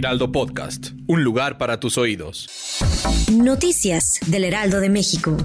Heraldo 0.00 0.32
Podcast, 0.32 0.92
un 1.08 1.24
lugar 1.24 1.58
para 1.58 1.78
tus 1.78 1.98
oídos. 1.98 2.48
Noticias 3.30 4.18
del 4.28 4.44
Heraldo 4.44 4.80
de 4.80 4.88
México. 4.88 5.36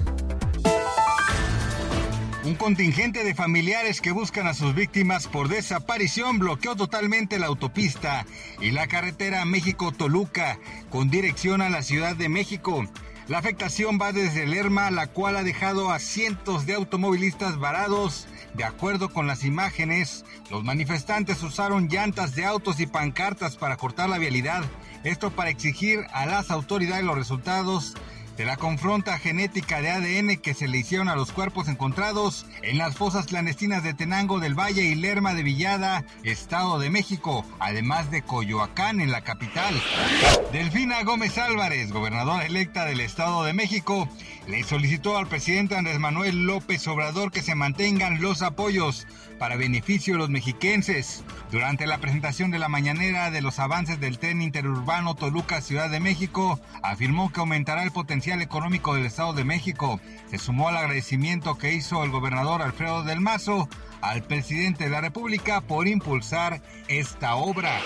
Un 2.42 2.54
contingente 2.54 3.22
de 3.22 3.34
familiares 3.34 4.00
que 4.00 4.12
buscan 4.12 4.46
a 4.46 4.54
sus 4.54 4.74
víctimas 4.74 5.26
por 5.28 5.48
desaparición 5.48 6.38
bloqueó 6.38 6.74
totalmente 6.74 7.38
la 7.38 7.48
autopista 7.48 8.24
y 8.58 8.70
la 8.70 8.86
carretera 8.86 9.44
México-Toluca 9.44 10.58
con 10.88 11.10
dirección 11.10 11.60
a 11.60 11.68
la 11.68 11.82
Ciudad 11.82 12.16
de 12.16 12.30
México. 12.30 12.88
La 13.28 13.38
afectación 13.38 13.98
va 14.00 14.12
desde 14.12 14.46
Lerma, 14.46 14.88
la 14.92 15.08
cual 15.08 15.36
ha 15.36 15.42
dejado 15.42 15.90
a 15.90 15.98
cientos 15.98 16.64
de 16.64 16.74
automovilistas 16.74 17.58
varados. 17.58 18.28
De 18.54 18.62
acuerdo 18.62 19.08
con 19.08 19.26
las 19.26 19.42
imágenes, 19.42 20.24
los 20.48 20.62
manifestantes 20.62 21.42
usaron 21.42 21.88
llantas 21.88 22.36
de 22.36 22.44
autos 22.44 22.78
y 22.78 22.86
pancartas 22.86 23.56
para 23.56 23.76
cortar 23.76 24.08
la 24.08 24.18
vialidad. 24.18 24.62
Esto 25.02 25.32
para 25.32 25.50
exigir 25.50 26.06
a 26.12 26.24
las 26.24 26.52
autoridades 26.52 27.04
los 27.04 27.18
resultados 27.18 27.94
de 28.36 28.44
la 28.44 28.56
confronta 28.56 29.18
genética 29.18 29.80
de 29.80 29.90
ADN 29.90 30.36
que 30.36 30.54
se 30.54 30.68
le 30.68 30.78
hicieron 30.78 31.08
a 31.08 31.16
los 31.16 31.32
cuerpos 31.32 31.68
encontrados 31.68 32.46
en 32.62 32.76
las 32.78 32.96
fosas 32.96 33.26
clandestinas 33.26 33.82
de 33.82 33.94
Tenango 33.94 34.40
del 34.40 34.54
Valle 34.54 34.82
y 34.84 34.94
Lerma 34.94 35.32
de 35.32 35.42
Villada, 35.42 36.04
Estado 36.22 36.78
de 36.78 36.90
México, 36.90 37.44
además 37.58 38.10
de 38.10 38.22
Coyoacán 38.22 39.00
en 39.00 39.10
la 39.10 39.22
capital. 39.22 39.74
Delfina 40.52 41.02
Gómez 41.02 41.38
Álvarez, 41.38 41.92
gobernadora 41.92 42.44
electa 42.44 42.84
del 42.84 43.00
Estado 43.00 43.44
de 43.44 43.54
México, 43.54 44.08
le 44.46 44.62
solicitó 44.62 45.16
al 45.16 45.26
presidente 45.26 45.76
Andrés 45.76 45.98
Manuel 45.98 46.46
López 46.46 46.86
Obrador 46.88 47.32
que 47.32 47.42
se 47.42 47.54
mantengan 47.54 48.20
los 48.20 48.42
apoyos 48.42 49.06
para 49.38 49.56
beneficio 49.56 50.14
de 50.14 50.18
los 50.18 50.30
mexiquenses. 50.30 51.24
Durante 51.50 51.86
la 51.86 51.98
presentación 51.98 52.50
de 52.50 52.58
la 52.58 52.68
mañanera 52.68 53.30
de 53.30 53.40
los 53.40 53.60
avances 53.60 54.00
del 54.00 54.18
tren 54.18 54.42
interurbano 54.42 55.14
Toluca 55.14 55.60
Ciudad 55.60 55.88
de 55.88 56.00
México, 56.00 56.58
afirmó 56.82 57.32
que 57.32 57.38
aumentará 57.38 57.84
el 57.84 57.92
potencial 57.92 58.42
económico 58.42 58.94
del 58.94 59.06
Estado 59.06 59.32
de 59.32 59.44
México. 59.44 60.00
Se 60.28 60.38
sumó 60.38 60.68
al 60.68 60.76
agradecimiento 60.76 61.56
que 61.56 61.72
hizo 61.72 62.02
el 62.02 62.10
gobernador 62.10 62.62
Alfredo 62.62 63.04
del 63.04 63.20
Mazo 63.20 63.68
al 64.00 64.24
presidente 64.24 64.84
de 64.84 64.90
la 64.90 65.00
República 65.00 65.60
por 65.60 65.86
impulsar 65.86 66.62
esta 66.88 67.36
obra. 67.36 67.78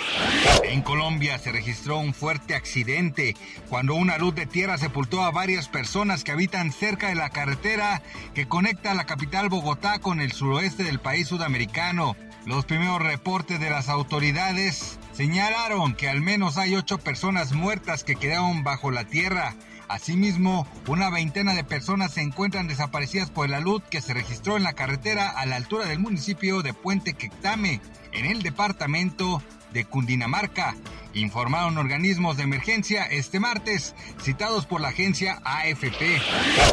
En 0.65 0.81
Colombia 0.81 1.39
se 1.39 1.53
registró 1.53 1.99
un 1.99 2.15
fuerte 2.15 2.55
accidente 2.55 3.37
cuando 3.69 3.95
una 3.95 4.17
luz 4.17 4.35
de 4.35 4.47
tierra 4.47 4.79
sepultó 4.79 5.23
a 5.23 5.31
varias 5.31 5.69
personas 5.69 6.25
que 6.25 6.33
habitan 6.33 6.73
cerca 6.73 7.09
de 7.09 7.15
la 7.15 7.29
carretera 7.29 8.01
que 8.35 8.49
conecta 8.49 8.95
la 8.95 9.05
capital 9.05 9.51
Bogotá 9.51 9.99
con 9.99 10.21
el 10.21 10.33
suroeste 10.33 10.83
del 10.83 10.99
país 10.99 11.29
sudamericano. 11.29 12.17
Los 12.51 12.65
primeros 12.65 13.01
reportes 13.01 13.61
de 13.61 13.71
las 13.71 13.89
autoridades 13.89 14.99
señalaron 15.13 15.95
que 15.95 16.09
al 16.09 16.21
menos 16.21 16.59
hay 16.59 16.75
ocho 16.75 16.99
personas 16.99 17.53
muertas 17.53 18.03
que 18.03 18.17
quedaron 18.17 18.65
bajo 18.65 18.91
la 18.91 19.05
tierra. 19.05 19.55
Asimismo, 19.87 20.67
una 20.89 21.11
veintena 21.11 21.55
de 21.55 21.63
personas 21.63 22.13
se 22.13 22.23
encuentran 22.23 22.67
desaparecidas 22.67 23.31
por 23.31 23.49
la 23.49 23.61
luz 23.61 23.85
que 23.89 24.01
se 24.01 24.15
registró 24.15 24.57
en 24.57 24.65
la 24.65 24.73
carretera 24.73 25.31
a 25.31 25.47
la 25.47 25.55
altura 25.55 25.87
del 25.87 26.01
municipio 26.01 26.63
de 26.63 26.75
Puente 26.75 27.15
Quectame, 27.15 27.81
en 28.11 28.27
el 28.27 28.43
departamento 28.43 29.41
de 29.73 29.85
Cundinamarca, 29.85 30.75
informaron 31.15 31.79
organismos 31.79 32.37
de 32.37 32.43
emergencia 32.45 33.05
este 33.05 33.41
martes, 33.41 33.95
citados 34.23 34.67
por 34.67 34.81
la 34.81 34.89
agencia 34.89 35.41
AFP. 35.45 36.21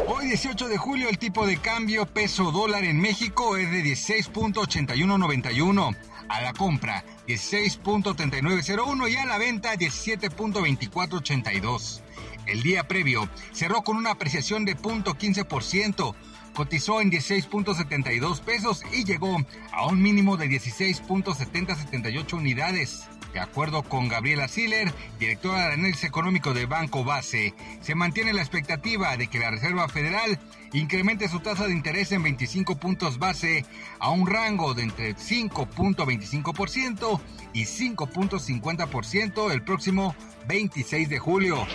Hoy 0.08 0.28
18 0.28 0.68
de 0.68 0.78
julio 0.78 1.10
el 1.10 1.18
tipo 1.18 1.48
de 1.48 1.58
cambio 1.58 2.06
peso 2.06 2.52
dólar 2.52 2.84
en 2.84 3.00
México 3.00 3.58
es 3.58 3.72
de 3.72 3.84
16.8191. 3.84 5.98
A 6.30 6.42
la 6.42 6.52
compra 6.54 7.06
16.3901 7.28 9.12
y 9.12 9.16
a 9.16 9.26
la 9.26 9.38
venta 9.38 9.76
17.2482. 9.76 12.02
El 12.48 12.64
día 12.64 12.88
previo 12.88 13.30
cerró 13.52 13.84
con 13.84 13.98
una 13.98 14.12
apreciación 14.12 14.66
de 14.66 14.76
0.15%, 14.76 16.16
cotizó 16.54 17.02
en 17.02 17.12
16.72 17.12 18.42
pesos 18.42 18.82
y 18.94 19.04
llegó 19.04 19.38
a 19.72 19.88
un 19.88 20.02
mínimo 20.02 20.38
de 20.38 20.48
16.7078 20.48 22.34
unidades. 22.34 23.08
De 23.34 23.40
acuerdo 23.40 23.84
con 23.84 24.08
Gabriela 24.08 24.48
Siller, 24.48 24.94
directora 25.20 25.68
de 25.68 25.74
análisis 25.74 26.06
económico 26.06 26.54
de 26.54 26.66
Banco 26.66 27.04
Base, 27.04 27.54
se 27.82 27.96
mantiene 27.96 28.34
la 28.34 28.42
expectativa 28.42 29.18
de 29.18 29.28
que 29.28 29.40
la 29.40 29.52
Reserva 29.52 29.88
Federal 29.90 30.40
incremente 30.74 31.30
su 31.30 31.40
tasa 31.40 31.68
de 31.68 31.74
interés 31.74 32.12
en 32.12 32.24
25 32.24 32.78
puntos 32.78 33.20
base 33.20 33.66
a 34.00 34.10
un 34.10 34.28
rango 34.28 34.74
de 34.74 34.84
entre 34.84 35.16
5.25% 35.16 37.22
y 37.54 37.64
5.50% 37.64 39.52
el 39.52 39.64
próximo 39.64 40.16
26 40.48 41.10
de 41.10 41.20
julio. 41.20 41.68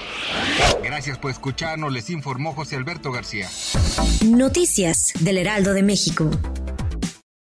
Gracias 0.82 1.18
por 1.18 1.30
escucharnos, 1.30 1.92
les 1.92 2.08
informó 2.10 2.54
José 2.54 2.76
Alberto 2.76 3.12
García. 3.12 3.48
Noticias 4.24 5.12
del 5.20 5.38
Heraldo 5.38 5.74
de 5.74 5.82
México. 5.82 6.30